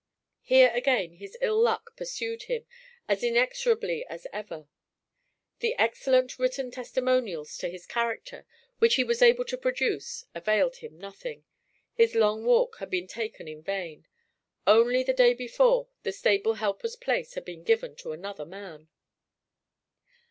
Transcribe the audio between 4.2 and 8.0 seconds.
ever. The excellent written testimonials to his